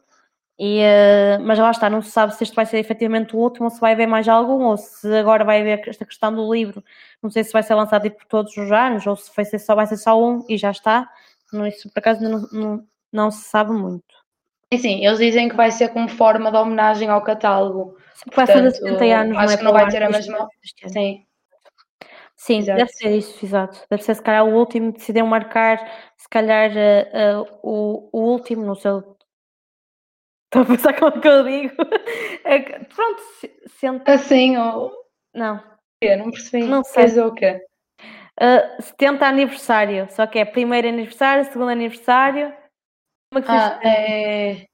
[0.58, 3.66] E, uh, mas lá está, não se sabe se este vai ser efetivamente o último
[3.66, 6.82] ou se vai haver mais algum, ou se agora vai haver esta questão do livro.
[7.22, 9.58] Não sei se vai ser lançado tipo, por todos os anos ou se vai ser
[9.58, 11.08] só, vai ser só um e já está.
[11.52, 14.15] Não, isso por acaso não, não, não se sabe muito.
[14.74, 17.96] Sim, eles dizem que vai ser como forma de homenagem ao catálogo.
[18.34, 20.48] Vai fazer 70 anos, acho não é que não vai ter a mesma.
[20.88, 21.26] Sim.
[22.36, 22.78] Sim, exato.
[22.78, 23.80] deve ser isso, exato.
[23.88, 25.78] Deve ser se calhar o último, decidiram marcar,
[26.16, 29.16] se calhar uh, uh, o, o último no seu.
[30.44, 31.74] Estou a pensar como é que eu digo.
[32.44, 33.20] É que, pronto,
[33.66, 34.12] senta.
[34.12, 34.92] Assim, ou.
[35.34, 35.60] Não.
[36.00, 36.64] Eu não percebi.
[36.64, 37.06] Não sei.
[37.20, 37.60] o quê?
[38.40, 42.54] Uh, 70 aniversário, só que é primeiro aniversário, segundo aniversário.
[43.36, 44.66] Como é que ah, é.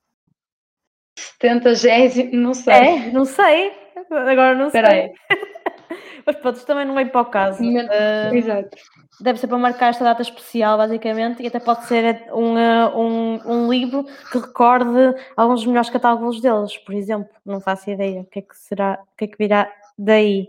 [1.17, 2.75] 70 gésimo, não sei.
[2.75, 3.73] É, não sei.
[4.11, 5.01] Agora não Espera sei.
[5.01, 5.13] Aí.
[6.25, 7.61] Mas pronto, também não vem para o caso.
[7.63, 8.77] Uh, Exato.
[9.21, 13.41] Deve ser para marcar esta data especial, basicamente, e até pode ser um, ah, um,
[13.45, 17.31] um livro que recorde alguns dos melhores catálogos deles, por exemplo.
[17.45, 20.49] Não faço ideia o que é que será, o que é que virá daí.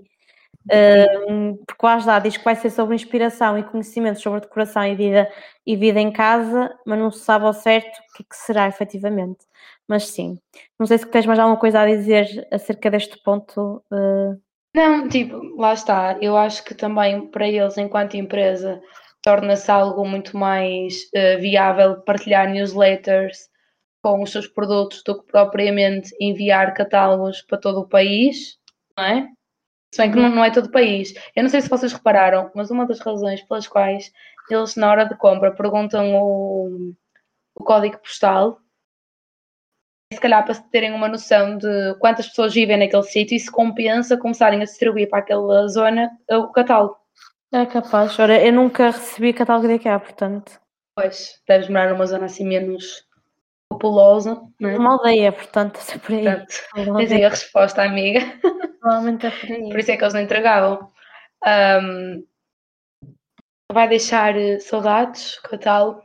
[0.68, 5.30] Porque lá está, diz que vai ser sobre inspiração e conhecimento sobre decoração e vida,
[5.66, 8.68] e vida em casa, mas não se sabe ao certo o que é que será
[8.68, 9.46] efetivamente.
[9.88, 10.40] Mas sim,
[10.80, 13.84] não sei se tens mais alguma coisa a dizer acerca deste ponto.
[13.92, 14.40] Uh,
[14.76, 16.18] não, tipo, lá está.
[16.22, 18.82] Eu acho que também para eles, enquanto empresa,
[19.22, 23.50] torna-se algo muito mais uh, viável partilhar newsletters
[24.02, 28.58] com os seus produtos do que propriamente enviar catálogos para todo o país,
[28.98, 29.30] não é?
[29.94, 31.14] Se bem que não, não é todo o país.
[31.36, 34.12] Eu não sei se vocês repararam, mas uma das razões pelas quais
[34.50, 36.96] eles, na hora de compra, perguntam o,
[37.54, 38.60] o código postal
[40.12, 44.18] se calhar para terem uma noção de quantas pessoas vivem naquele sítio e se compensa
[44.18, 46.98] começarem a distribuir para aquela zona o catálogo.
[47.52, 48.18] É capaz.
[48.18, 50.60] Ora, eu nunca recebi catálogo de IKEA, portanto.
[50.96, 53.08] Pois, deves morar numa zona assim menos
[53.74, 54.42] populosa.
[54.60, 54.78] Né?
[54.78, 56.24] Uma aldeia, portanto, é por aí.
[56.24, 58.20] Portanto, tens aí a resposta, amiga.
[58.80, 59.70] Provavelmente é por aí.
[59.70, 60.88] Por isso é que eles não entregavam.
[61.46, 62.26] Um,
[63.72, 66.04] vai deixar saudades, o catálogo.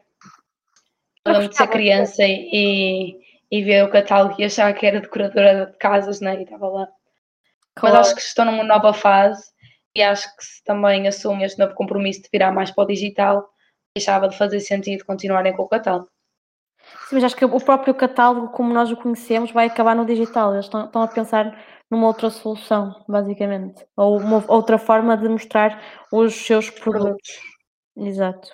[1.27, 3.19] Lembro de ser criança e,
[3.51, 6.39] e ver o catálogo e achar que era decoradora de casas, né?
[6.39, 6.89] E estava lá.
[7.75, 7.97] Claro.
[7.97, 9.43] Mas acho que estão numa nova fase
[9.95, 13.49] e acho que se também assumem este novo compromisso de virar mais para o digital,
[13.95, 16.09] deixava de fazer sentido continuarem com o catálogo.
[17.09, 20.53] Sim, mas acho que o próprio catálogo, como nós o conhecemos, vai acabar no digital.
[20.53, 21.59] Eles estão, estão a pensar
[21.91, 23.87] numa outra solução, basicamente.
[23.97, 25.81] Ou uma outra forma de mostrar
[26.13, 27.41] os seus produtos.
[27.97, 28.51] Exato.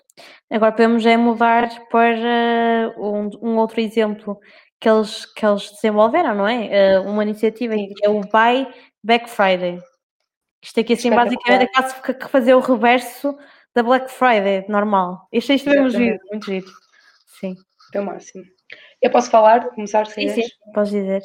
[0.50, 4.38] Agora podemos é mudar para um, um outro exemplo
[4.80, 6.98] que eles, que eles desenvolveram, não é?
[6.98, 8.66] Uh, uma iniciativa que é o Buy
[9.02, 9.80] Black Friday.
[10.62, 13.36] Isto aqui assim, basicamente é quase que fazer o reverso
[13.74, 15.28] da Black Friday normal.
[15.30, 16.66] Isto, isto é muito giro, muito giro.
[17.38, 17.54] Sim.
[17.94, 18.44] É o máximo.
[19.00, 20.06] Eu posso falar, começar?
[20.06, 21.22] Sim, sim, podes dizer.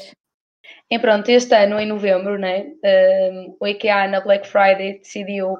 [0.92, 5.58] E pronto, este ano, em novembro, né, um, o IKEA na Black Friday decidiu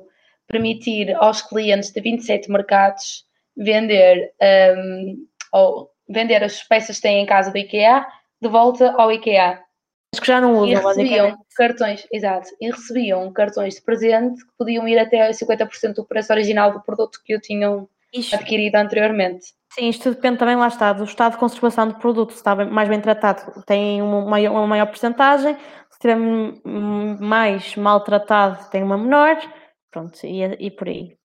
[0.48, 4.34] permitir aos clientes de 27 mercados vender,
[4.76, 8.06] um, ou vender as peças que têm em casa do IKEA
[8.42, 9.62] de volta ao IKEA.
[10.14, 14.52] Mas que já não usam, e recebiam cartões, exato, e recebiam cartões de presente que
[14.58, 17.88] podiam ir até 50% do preço original do produto que o tinham
[18.34, 19.54] adquirido anteriormente.
[19.80, 22.90] Sim, isto depende também, lá está, do estado de conservação do produto, se está mais
[22.90, 29.38] bem tratado, tem uma maior, uma maior porcentagem, se estiver mais maltratado, tem uma menor,
[29.90, 31.18] pronto, e, e por aí.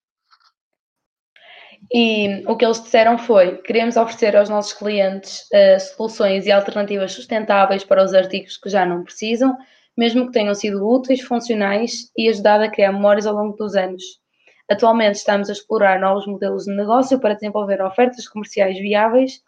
[1.92, 7.10] E o que eles disseram foi: queremos oferecer aos nossos clientes uh, soluções e alternativas
[7.10, 9.56] sustentáveis para os artigos que já não precisam,
[9.96, 14.23] mesmo que tenham sido úteis, funcionais e ajudado a criar memórias ao longo dos anos.
[14.70, 19.42] Atualmente estamos a explorar novos modelos de negócio para desenvolver ofertas comerciais viáveis,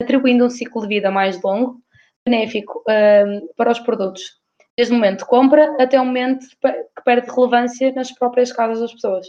[0.00, 1.80] atribuindo um ciclo de vida mais longo,
[2.24, 4.22] benéfico uh, para os produtos,
[4.76, 8.92] desde o momento de compra até o momento que perde relevância nas próprias casas das
[8.92, 9.26] pessoas.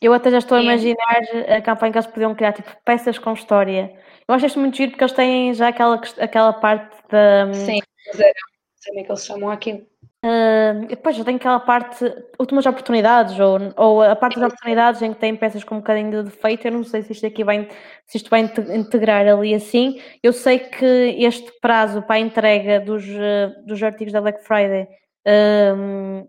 [0.00, 3.32] Eu até já estou a imaginar a campanha que eles podiam criar, tipo, peças com
[3.32, 3.96] história.
[4.28, 7.52] Eu acho isto muito giro porque eles têm já aquela, aquela parte da.
[7.54, 8.32] Sim, mas é,
[8.86, 9.86] como é que eles chamam aquilo.
[10.24, 12.02] Uh, depois já tem aquela parte,
[12.40, 16.10] últimas oportunidades, ou, ou a parte das oportunidades em que tem peças com um bocadinho
[16.10, 16.66] de defeito.
[16.66, 17.68] Eu não sei se isto aqui vai,
[18.06, 20.00] se isto vai integrar ali assim.
[20.22, 20.86] Eu sei que
[21.18, 23.04] este prazo para a entrega dos,
[23.66, 24.88] dos artigos da Black Friday
[25.28, 26.26] uh,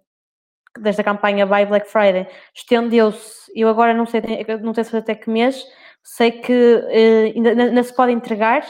[0.78, 4.22] desta campanha by Black Friday estendeu-se, eu agora não sei,
[4.62, 5.64] não sei se até que mês,
[6.04, 8.66] sei que uh, ainda, ainda, se pode entregar,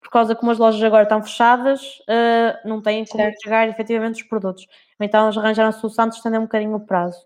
[0.00, 3.36] por causa como as lojas agora estão fechadas, uh, não têm como certo.
[3.36, 4.66] entregar efetivamente os produtos.
[4.98, 7.18] Então eles arranjaram a solução de estender um bocadinho o prazo.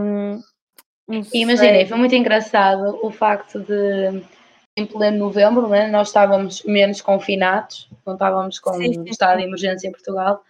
[0.00, 0.40] Um,
[1.32, 4.22] Imaginei, foi muito engraçado o facto de
[4.76, 9.44] em pleno novembro, né, nós estávamos menos confinados, não estávamos com sim, sim, estado de
[9.44, 10.44] emergência em Portugal,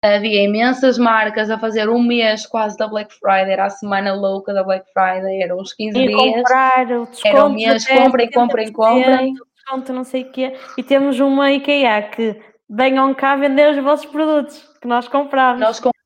[0.00, 4.54] Havia imensas marcas a fazer um mês quase da Black Friday, era a semana louca
[4.54, 6.34] da Black Friday, eram uns 15 e dias.
[6.34, 6.86] comprar,
[7.24, 9.34] era um mês, comprem, comprem, comprem.
[9.68, 10.56] Desconto, não sei o quê.
[10.76, 15.60] E temos uma IKEA que venham cá vender os vossos produtos, que nós compramos.
[15.60, 15.98] Nós compramos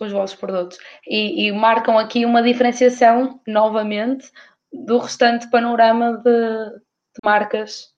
[0.00, 0.78] os vossos produtos.
[1.06, 4.30] E, e marcam aqui uma diferenciação, novamente,
[4.72, 7.92] do restante panorama de, de marcas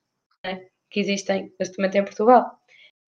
[0.44, 2.58] né, que existem neste momento em Portugal.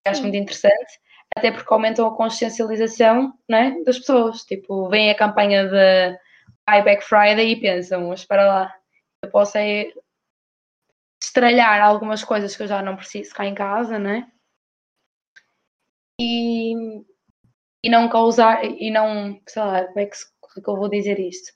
[0.07, 0.99] Acho muito interessante
[1.37, 4.45] até porque aumentam a consciencialização né, das pessoas.
[4.45, 6.19] Tipo, vem a campanha de
[6.69, 8.75] Buy Back Friday e pensam, mas para lá,
[9.23, 9.93] eu posso é
[11.23, 14.31] estralhar algumas coisas que eu já não preciso cá em casa, né?
[16.21, 16.75] E,
[17.85, 20.89] e não causar, e não, sei lá, como é que, como é que eu vou
[20.89, 21.53] dizer isto?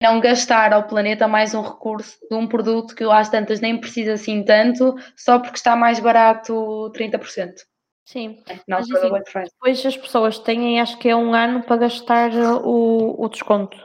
[0.00, 4.12] Não gastar ao planeta mais um recurso de um produto que às tantas nem precisa
[4.12, 7.66] assim tanto, só porque está mais barato 30%.
[8.06, 9.10] Sim, não mas, assim,
[9.44, 12.30] depois as pessoas têm, acho que é um ano para gastar
[12.64, 13.76] o, o desconto.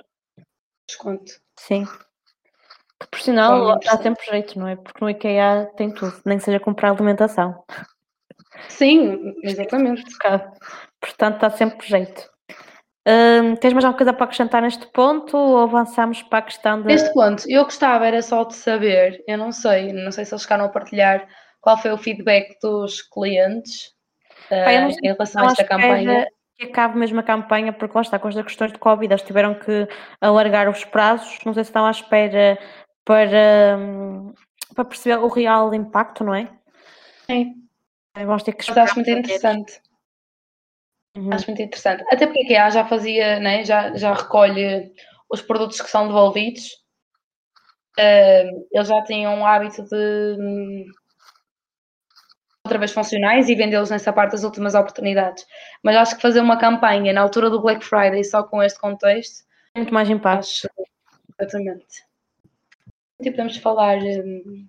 [0.87, 1.33] Desconto.
[1.59, 1.83] Sim.
[3.03, 4.75] Que por sinal dá sempre jeito, não é?
[4.75, 7.63] Porque no IKEA tem tudo, nem que seja comprar alimentação.
[8.69, 10.03] Sim, exatamente.
[10.99, 12.33] Portanto, dá sempre jeito.
[13.05, 16.87] Hum, tens mais alguma coisa para acrescentar neste ponto ou avançamos para a questão de.
[16.87, 20.43] Neste ponto, eu gostava era só de saber, eu não sei, não sei se eles
[20.43, 21.27] ficaram a partilhar
[21.59, 23.93] qual foi o feedback dos clientes
[24.49, 26.27] Pai, uh, em relação a esta campanha?
[26.57, 29.55] Que acabe mesmo a campanha, porque lá está, com as questões de Covid, eles tiveram
[29.55, 29.87] que
[30.21, 32.59] alargar os prazos, não sei se estão à espera
[33.05, 34.33] para, hum,
[34.75, 36.49] para perceber o real impacto, não é?
[37.29, 37.55] Sim.
[38.15, 39.81] Vamos ter que Mas acho muito interessante.
[41.15, 41.33] Uhum.
[41.33, 42.03] Acho muito interessante.
[42.11, 44.91] Até porque a já fazia, né, já, já recolhe
[45.29, 46.83] os produtos que são devolvidos.
[47.99, 50.85] Uh, eles já tinham o hábito de hum,
[52.65, 55.45] outra vez funcionais e vendê-los nessa parte das últimas oportunidades.
[55.83, 59.45] Mas acho que fazer uma campanha na altura do Black Friday só com este contexto.
[59.75, 60.39] Muito mais impacto.
[60.39, 60.67] Acho,
[61.39, 62.12] exatamente.
[63.27, 63.97] E podemos falar.
[63.97, 64.67] Um...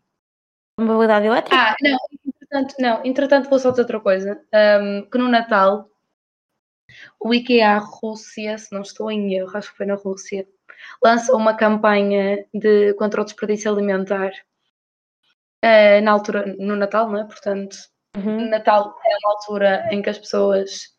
[0.78, 1.56] Mobilidade elétrica?
[1.56, 4.40] Ah, não, entretanto, não, entretanto vou só dizer outra coisa.
[4.52, 5.88] Um, que no Natal
[7.20, 10.46] o IKEA Rússia, se não estou em erro, acho que foi na Rússia,
[11.02, 14.30] lançou uma campanha de contra o desperdício alimentar
[15.64, 17.24] uh, na altura, no Natal, não é?
[17.24, 17.76] Portanto,
[18.16, 18.48] uhum.
[18.48, 20.94] Natal é uma altura em que as pessoas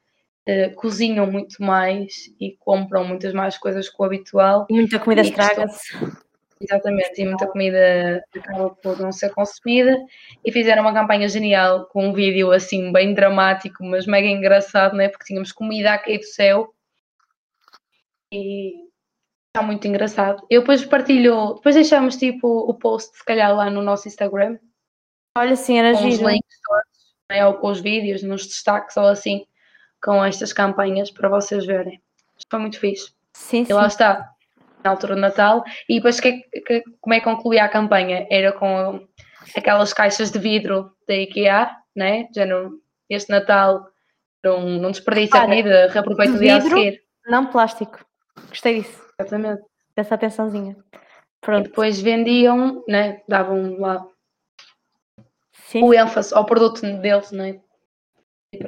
[0.50, 4.66] uh, cozinham muito mais e compram muitas mais coisas que o habitual.
[4.70, 5.96] E muita comida estraga-se.
[6.70, 9.98] Exatamente, e muita comida acaba por não ser consumida.
[10.44, 15.10] E fizeram uma campanha genial com um vídeo assim bem dramático, mas mega engraçado, né?
[15.10, 16.74] Porque tínhamos comida a cair do céu.
[18.32, 18.86] E
[19.56, 20.46] Está muito engraçado.
[20.50, 24.60] Eu depois partilho, depois deixamos tipo o post, se calhar, lá no nosso Instagram.
[25.38, 26.14] Olha, sim, era com giro.
[26.14, 29.46] os links todos, né, ou com os vídeos, nos destaques ou assim,
[30.04, 32.02] com estas campanhas para vocês verem.
[32.52, 33.14] Foi muito fixe.
[33.32, 33.72] Sim, e sim.
[33.74, 34.30] lá está.
[34.86, 35.64] Na altura do Natal.
[35.90, 38.26] E depois que, que, como é que concluía a campanha?
[38.30, 39.06] Era com
[39.58, 42.28] aquelas caixas de vidro da IKEA, né?
[42.34, 43.88] Já no, este Natal
[44.44, 47.02] não, não desperdiça a comida, reaproveita o dia a seguir.
[47.26, 48.06] Não plástico.
[48.50, 49.04] Gostei disso.
[49.20, 49.64] Exatamente.
[49.96, 50.78] Dessa atençãozinha.
[51.42, 51.66] Pronto.
[51.66, 53.22] E depois vendiam, né?
[53.28, 54.06] Davam lá
[55.54, 55.84] Sim.
[55.84, 57.60] o ênfase ao produto deles, né?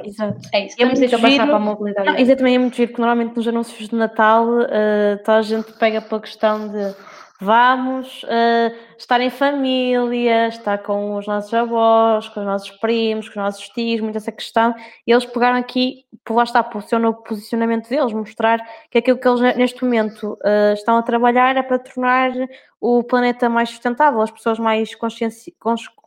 [0.03, 0.39] Exato.
[0.53, 2.07] É isso, é passar para a mobilidade.
[2.07, 5.73] Não, exatamente, é muito giro, porque normalmente nos anúncios de Natal uh, toda a gente
[5.73, 6.95] pega pela questão de
[7.39, 13.39] vamos uh, estar em família, estar com os nossos avós, com os nossos primos, com
[13.39, 14.73] os nossos tios, muito essa questão,
[15.05, 19.19] e eles pegaram aqui, por lá está, por seu novo posicionamento deles, mostrar que aquilo
[19.19, 22.31] que eles neste momento uh, estão a trabalhar é para tornar
[22.81, 25.55] o planeta mais sustentável, as pessoas mais, conscienci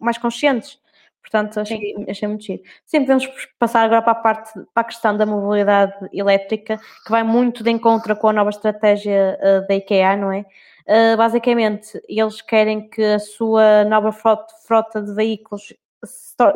[0.01, 0.79] mais conscientes.
[1.21, 2.63] Portanto, achei, achei muito giro.
[2.85, 3.29] Sim, podemos
[3.59, 7.71] passar agora para a parte, para a questão da mobilidade elétrica, que vai muito de
[7.71, 10.45] encontro com a nova estratégia uh, da IKEA, não é?
[10.87, 15.73] Uh, basicamente, eles querem que a sua nova frota, frota de veículos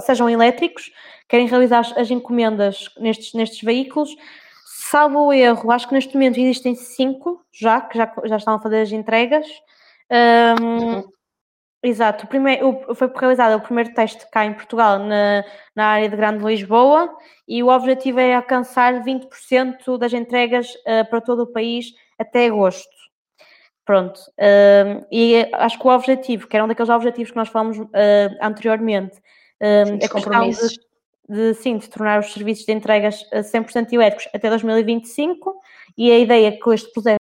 [0.00, 0.90] sejam elétricos,
[1.28, 4.10] querem realizar as encomendas nestes, nestes veículos.
[4.64, 8.60] Salvo o erro, acho que neste momento existem cinco já, que já, já estão a
[8.60, 9.46] fazer as entregas.
[10.10, 11.04] Um,
[11.84, 15.44] exato, o primeiro, o, foi realizado o primeiro teste cá em Portugal, na,
[15.74, 17.14] na área de Grande Lisboa,
[17.46, 22.94] e o objetivo é alcançar 20% das entregas uh, para todo o país até agosto.
[23.84, 27.78] Pronto, uh, e acho que o objetivo, que era um daqueles objetivos que nós falamos
[27.78, 27.90] uh,
[28.40, 29.22] anteriormente,
[30.04, 30.78] a questão de,
[31.28, 35.54] de, sim, de tornar os serviços de entregas 100% elétricos até 2025
[35.96, 37.18] e a ideia é que este processo,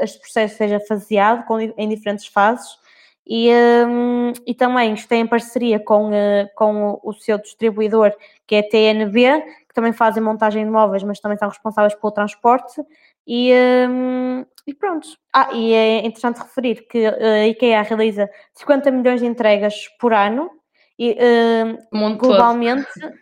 [0.00, 2.68] este processo seja faseado com, em diferentes fases
[3.26, 3.50] e,
[3.86, 8.12] um, e também está em parceria com, uh, com o, o, seu distribuidor,
[8.46, 12.12] que é a TNB, que também fazem montagem de móveis, mas também são responsáveis pelo
[12.12, 12.82] transporte.
[13.26, 13.52] E,
[13.88, 15.06] um, e pronto.
[15.32, 20.50] Ah, e é interessante referir que a IKEA realiza 50 milhões de entregas por ano
[20.98, 23.14] e uh, globalmente, todo.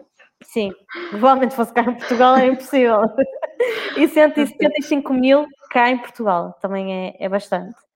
[0.42, 0.72] sim,
[1.10, 3.02] globalmente fosse cá em Portugal é impossível.
[3.96, 7.87] e 175 mil cá em Portugal, também é, é bastante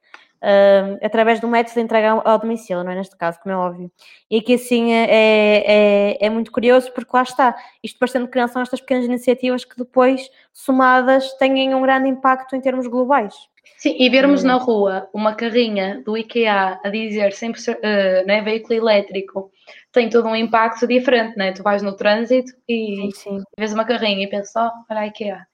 [0.43, 2.97] uh, através do método de entrega ao domicílio, não é?
[2.97, 3.91] Neste caso, como é óbvio.
[4.31, 8.63] E aqui, assim, é, é, é muito curioso porque lá está, isto bastante criança são
[8.63, 13.35] estas pequenas iniciativas que depois, somadas, têm um grande impacto em termos globais.
[13.79, 14.49] Sim, e vermos hum.
[14.49, 19.51] na rua uma carrinha do IKEA a dizer sempre uh, né, veículo elétrico
[19.93, 21.53] tem todo um impacto diferente, né?
[21.53, 23.43] Tu vais no trânsito e sim, sim.
[23.59, 25.47] vês uma carrinha e pensas, oh, olha a IKEA.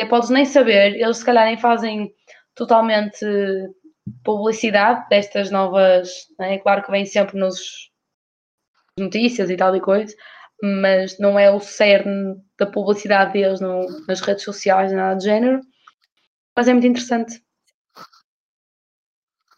[0.00, 2.12] E podes nem saber, eles se calhar nem fazem
[2.54, 3.24] totalmente
[4.22, 7.90] publicidade destas novas, é claro que vem sempre nos
[8.98, 10.14] notícias e tal e coisa,
[10.62, 15.60] mas não é o cerne da publicidade deles no, nas redes sociais, nada do género,
[16.56, 17.42] mas é muito interessante.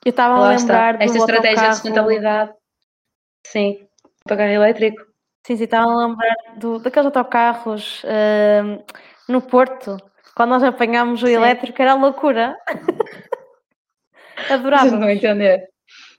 [0.04, 1.68] Eu estava a lembrar Esta estratégia autocarro...
[1.68, 2.54] de sustentabilidade,
[3.46, 3.88] sim,
[4.26, 5.02] pagar elétrico.
[5.44, 8.84] Sim, sim, estava a lembrar do, daqueles autocarros uh,
[9.28, 9.96] no Porto,
[10.36, 11.32] quando nós apanhámos o sim.
[11.32, 12.56] elétrico, era loucura.
[14.50, 14.88] Adorava.
[14.88, 15.68] Vocês não entender.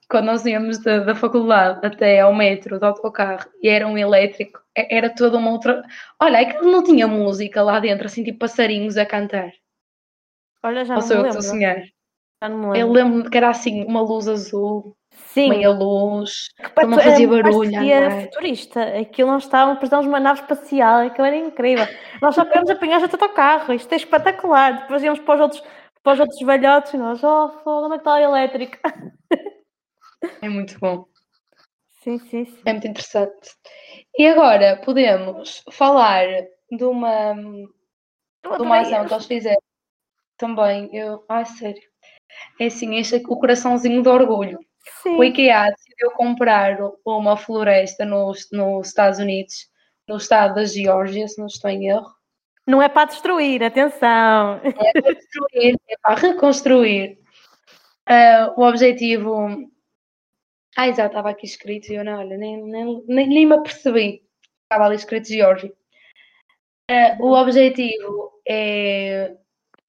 [0.10, 4.62] Quando nós íamos da, da, faculdade até ao metro, do autocarro, e era um elétrico,
[4.74, 5.84] era toda uma outra.
[6.22, 9.52] Olha, é que não tinha música lá dentro, assim, tipo passarinhos a cantar.
[10.64, 11.42] Olha, já Ou não me lembro.
[11.42, 11.84] sonhar.
[12.42, 12.80] Já não me lembro.
[12.80, 15.50] Eu lembro que era assim, uma luz azul, Sim.
[15.50, 17.72] meia luz, que não fazia barulho.
[17.72, 18.84] Parecia futurista.
[19.00, 21.86] Aquilo não estava, precisávamos de uma nave espacial, aquilo era incrível.
[22.22, 24.82] Nós só queríamos apanhar já todo o carro, isto é espetacular.
[24.82, 25.64] Depois íamos para os outros
[26.08, 28.80] para os outros velhotes, nós, oh, onde é que está a elétrica?
[30.42, 31.06] É muito bom.
[32.02, 32.62] Sim, sim, sim.
[32.66, 33.52] É muito interessante.
[34.18, 36.26] E agora podemos falar
[36.72, 39.62] de uma, de uma ação que eles fizeram
[40.38, 40.90] também.
[40.92, 41.84] Eu, ai, sério.
[42.60, 44.58] É assim, este, o coraçãozinho do orgulho.
[45.04, 45.18] Sim.
[45.18, 49.70] O IKEA decidiu comprar uma floresta nos, nos Estados Unidos,
[50.08, 52.17] no estado da Geórgia, se não estou em erro.
[52.68, 54.60] Não é para destruir, atenção.
[54.64, 57.18] É para destruir, é para reconstruir.
[58.10, 59.72] Uh, o objetivo.
[60.78, 64.22] Ah, exato, estava aqui escrito e eu não, olha, nem, nem, nem, nem me apercebi.
[64.64, 65.74] Estava ali escrito George.
[66.92, 69.34] Uh, o objetivo é,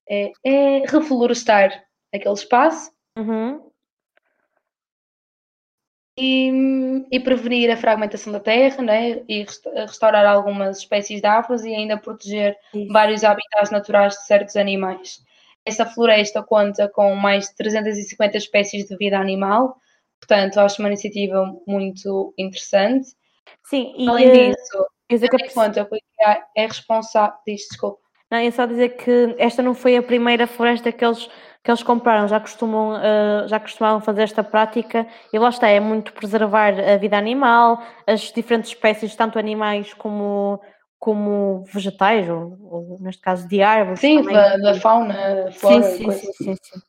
[0.08, 3.67] é, é reflorestar aquele espaço uhum
[6.18, 9.22] e, e, prevenir a fragmentação da terra né?
[9.28, 9.46] e
[9.76, 12.92] restaurar algumas espécies de árvores e ainda proteger Isso.
[12.92, 15.20] vários habitats naturais de certos animais.
[15.64, 19.76] Essa floresta conta com mais de 350 espécies de vida animal,
[20.20, 23.08] portanto, acho uma iniciativa muito interessante.
[23.64, 25.88] Sim, e além uh, disso, eu que conta
[26.56, 27.38] é responsável.
[27.46, 27.98] Diz, desculpa.
[28.30, 31.28] Não, é só dizer que esta não foi a primeira floresta que eles
[31.62, 35.80] que eles compraram já costumam, uh, já costumavam fazer esta prática e lá está, é
[35.80, 40.60] muito preservar a vida animal, as diferentes espécies, tanto animais como,
[40.98, 44.00] como vegetais, ou, ou neste caso de árvores.
[44.00, 46.80] Sim, da, da, fauna, flora, sim, sim, sim, sim, sim.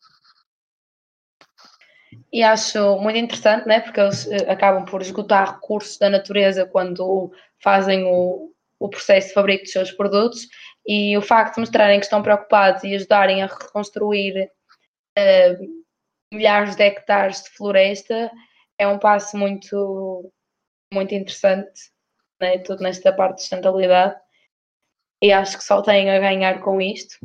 [2.32, 3.80] E acho muito interessante, né?
[3.80, 9.34] porque eles eh, acabam por esgotar recursos da natureza quando fazem o, o processo de
[9.34, 10.48] fabrico dos seus produtos
[10.88, 14.50] e o facto de mostrarem que estão preocupados e ajudarem a reconstruir
[15.20, 15.84] uh,
[16.34, 18.32] milhares de hectares de floresta
[18.78, 20.32] é um passo muito,
[20.94, 21.92] muito interessante,
[22.40, 22.58] né?
[22.60, 24.16] tudo nesta parte de sustentabilidade.
[25.22, 27.18] E acho que só têm a ganhar com isto.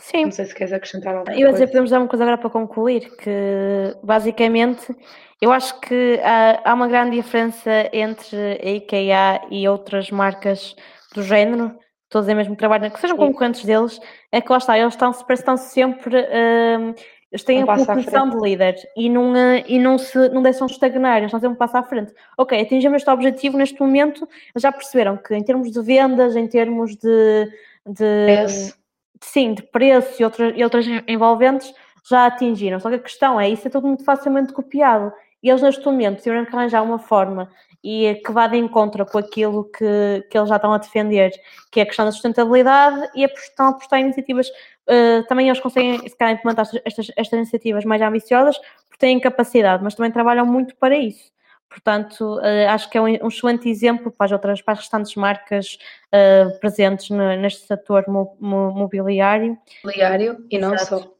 [0.00, 0.24] Sim.
[0.24, 1.64] Não sei se queres acrescentar alguma eu coisa.
[1.64, 4.94] Eu podemos dar uma coisa agora para concluir, que basicamente
[5.40, 10.74] eu acho que há, há uma grande diferença entre a IKEA e outras marcas
[11.14, 11.78] do género,
[12.14, 13.26] todos em mesmo trabalho, que sejam Sim.
[13.26, 14.00] concorrentes deles,
[14.30, 16.16] é que lá está, eles estão, estão sempre.
[16.16, 16.94] Um,
[17.32, 20.68] eles têm um a posição de líder e não, uh, e não, se, não deixam
[20.68, 22.14] de estagnar, eles estão sempre um passo à frente.
[22.38, 26.94] Ok, atingimos este objetivo neste momento, já perceberam que em termos de vendas, em termos
[26.94, 27.50] de.
[27.84, 28.72] de
[29.20, 31.74] sim, de preço e outras, e outras envolventes
[32.08, 32.78] já atingiram.
[32.78, 35.12] Só que a questão é, isso é tudo muito facilmente copiado.
[35.44, 37.50] E eles neste momento tiveram que arranjar uma forma
[37.84, 41.32] e que vá de encontro com aquilo que, que eles já estão a defender,
[41.70, 44.48] que é a questão da sustentabilidade e estão a apostar em iniciativas.
[44.88, 48.56] Uh, também eles conseguem, se calhar, implementar estas, estas iniciativas mais ambiciosas
[48.88, 51.30] porque têm capacidade, mas também trabalham muito para isso.
[51.68, 55.14] Portanto, uh, acho que é um, um, excelente exemplo para as outras, para as restantes
[55.14, 55.76] marcas
[56.06, 59.58] uh, presentes no, neste setor mo, mo, mobiliário.
[59.84, 61.00] Mobiliário e não Exato.
[61.00, 61.13] só.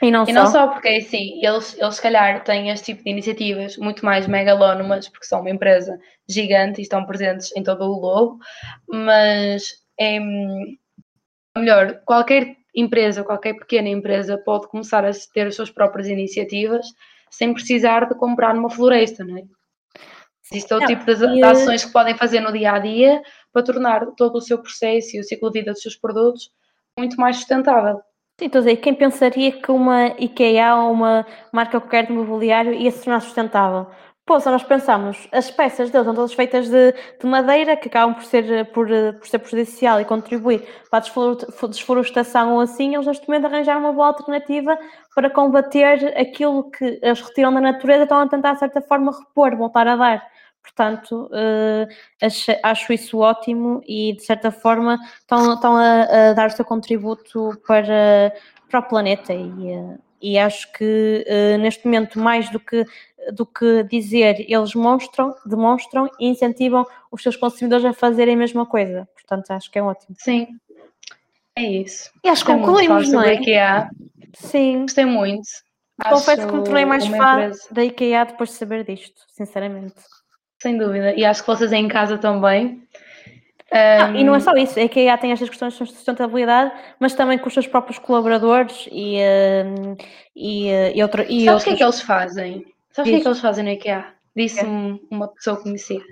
[0.00, 0.32] E não, e só.
[0.32, 4.26] não só porque assim, eles, eles se calhar têm este tipo de iniciativas muito mais
[4.26, 8.38] megalónomas, porque são uma empresa gigante e estão presentes em todo o globo,
[8.88, 10.18] mas é
[11.56, 16.86] melhor, qualquer empresa, qualquer pequena empresa pode começar a ter as suas próprias iniciativas
[17.30, 19.42] sem precisar de comprar numa floresta, não é?
[20.50, 23.22] Existe outro tipo de, de ações que podem fazer no dia a dia
[23.52, 26.50] para tornar todo o seu processo e o ciclo de vida dos seus produtos
[26.98, 28.00] muito mais sustentável.
[28.42, 32.74] Sim, estou a dizer, quem pensaria que uma IKEA ou uma marca qualquer de mobiliário
[32.74, 33.86] ia se tornar sustentável?
[34.40, 38.24] Se nós pensamos, as peças deles são todas feitas de, de, madeira, que acabam por
[38.24, 43.44] ser, por, por ser prejudicial e contribuir para a desflorestação ou assim, eles neste momento
[43.44, 44.76] arranjaram uma boa alternativa
[45.14, 49.54] para combater aquilo que eles retiram da natureza, estão a tentar, de certa forma, repor,
[49.56, 50.31] voltar a dar.
[50.62, 51.88] Portanto, uh,
[52.22, 56.64] acho, acho, isso ótimo e, de certa forma, estão, estão a, a, dar o seu
[56.64, 58.32] contributo para,
[58.70, 59.34] para o planeta.
[59.34, 62.86] E, uh, e acho que, uh, neste momento, mais do que,
[63.32, 68.64] do que dizer, eles mostram, demonstram e incentivam os seus consumidores a fazerem a mesma
[68.64, 69.08] coisa.
[69.14, 70.14] Portanto, acho que é ótimo.
[70.18, 70.46] Sim,
[71.56, 72.10] é isso.
[72.24, 73.34] E acho que concluímos, não é?
[73.34, 73.90] IKEA.
[74.34, 74.82] Sim.
[74.82, 75.48] Gostei muito.
[76.08, 80.02] Confesso que me tornei mais fã da IKEA depois de saber disto, sinceramente.
[80.62, 81.12] Sem dúvida.
[81.14, 82.80] E acho que vocês em casa também.
[83.72, 84.16] Um...
[84.16, 87.14] e não é só isso, é que a IKEA tem estas questões de sustentabilidade, mas
[87.14, 89.16] também com os seus próprios colaboradores e,
[90.36, 92.66] e, uh, e, outra, e Sabes o que é que eles fazem?
[92.90, 94.04] Sabes o que é que eles fazem na IKEA?
[94.36, 96.04] Disse-me uma pessoa conhecida.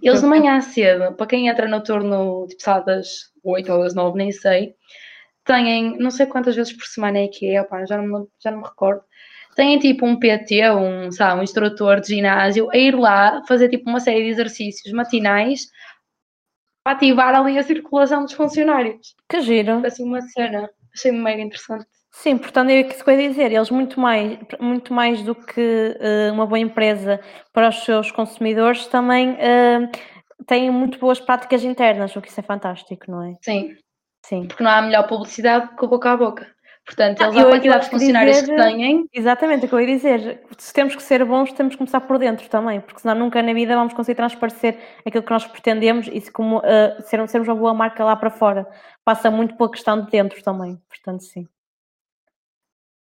[0.00, 3.94] Eles de manhã cedo, para quem entra no turno tipo sala das 8 ou das
[3.94, 4.74] 9, nem sei,
[5.44, 8.64] têm não sei quantas vezes por semana é IKEA, opa, já, não, já não me
[8.64, 9.02] recordo,
[9.56, 13.88] têm tipo um PT, um, sabe, um instrutor de ginásio, a ir lá fazer tipo
[13.90, 15.66] uma série de exercícios matinais
[16.84, 19.16] para ativar ali a circulação dos funcionários.
[19.28, 19.84] Que giro.
[19.84, 21.86] Assim uma cena, achei mega interessante.
[22.12, 25.98] Sim, portanto, é o que se vai dizer, eles muito mais, muito mais do que
[26.00, 27.20] uh, uma boa empresa
[27.52, 29.90] para os seus consumidores, também uh,
[30.46, 33.34] têm muito boas práticas internas, o que isso é fantástico, não é?
[33.42, 33.76] Sim.
[34.24, 34.46] Sim.
[34.46, 36.55] Porque não há melhor publicidade que o boca a boca.
[36.86, 39.08] Portanto, eles, ah, quantidade de funcionários dizer, que têm.
[39.12, 40.40] Exatamente, é o que eu ia dizer.
[40.56, 43.52] Se temos que ser bons, temos que começar por dentro também, porque senão nunca na
[43.52, 47.56] vida vamos conseguir transparecer aquilo que nós pretendemos e se como uh, ser, sermos uma
[47.56, 48.68] boa marca lá para fora.
[49.04, 51.48] Passa muito pela questão de dentro também, portanto, sim.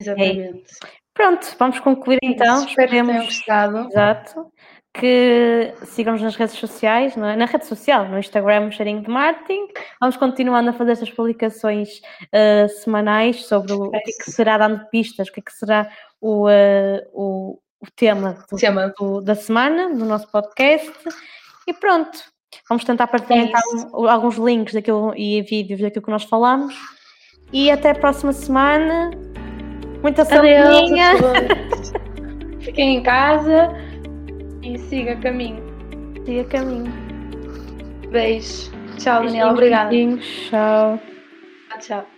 [0.01, 0.72] Exatamente.
[0.82, 0.89] É.
[1.12, 2.64] Pronto, vamos concluir então.
[2.64, 3.87] Espero que tenham gostado.
[3.89, 4.51] Exato
[4.95, 7.36] que sigam-nos nas redes sociais, é?
[7.36, 9.66] na rede social, no Instagram, Cheirinho de Marketing.
[10.01, 14.88] Vamos continuando a fazer estas publicações uh, semanais sobre o, é que, que será dando
[14.90, 15.90] pistas, o que, é que será
[16.20, 18.95] o, uh, o, o, tema, do, tema.
[18.97, 20.92] Do, da semana do nosso podcast.
[21.66, 22.16] E pronto,
[22.68, 26.72] vamos tentar partilhar então, alguns links daquilo, e vídeos daquilo que nós falamos.
[27.53, 29.11] E até a próxima semana.
[30.03, 30.51] Muita saúde!
[32.61, 33.70] Fiquem em casa
[34.64, 35.62] e siga caminho.
[36.24, 36.92] Siga caminho.
[38.10, 38.72] Beijo.
[38.98, 39.52] Tchau, Daniela.
[39.52, 39.90] Obrigada.
[39.90, 41.00] Tchau.
[41.80, 42.13] Tchau.